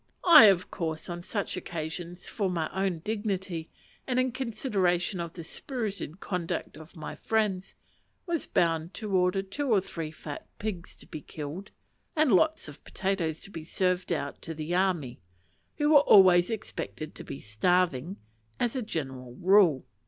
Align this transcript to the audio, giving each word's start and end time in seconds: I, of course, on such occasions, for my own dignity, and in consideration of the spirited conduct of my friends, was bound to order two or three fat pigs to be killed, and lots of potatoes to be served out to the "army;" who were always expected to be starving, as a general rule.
I, 0.25 0.45
of 0.45 0.71
course, 0.71 1.11
on 1.11 1.21
such 1.21 1.55
occasions, 1.55 2.27
for 2.27 2.49
my 2.49 2.71
own 2.73 3.01
dignity, 3.05 3.69
and 4.07 4.19
in 4.19 4.31
consideration 4.31 5.19
of 5.19 5.33
the 5.33 5.43
spirited 5.43 6.19
conduct 6.19 6.75
of 6.75 6.95
my 6.95 7.13
friends, 7.15 7.75
was 8.25 8.47
bound 8.47 8.95
to 8.95 9.15
order 9.15 9.43
two 9.43 9.69
or 9.71 9.79
three 9.79 10.09
fat 10.09 10.47
pigs 10.57 10.95
to 10.95 11.05
be 11.05 11.21
killed, 11.21 11.69
and 12.15 12.31
lots 12.31 12.67
of 12.67 12.83
potatoes 12.83 13.41
to 13.41 13.51
be 13.51 13.63
served 13.63 14.11
out 14.11 14.41
to 14.41 14.55
the 14.55 14.73
"army;" 14.73 15.19
who 15.77 15.91
were 15.91 15.99
always 15.99 16.49
expected 16.49 17.13
to 17.13 17.23
be 17.23 17.39
starving, 17.39 18.17
as 18.59 18.75
a 18.75 18.81
general 18.81 19.35
rule. 19.35 19.85